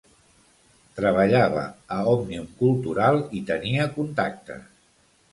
Treballava 0.99 1.65
a 1.95 1.97
Òmnium 2.13 2.47
Cultural 2.61 3.19
i 3.41 3.43
tenia 3.51 3.85
contactes. 3.99 4.65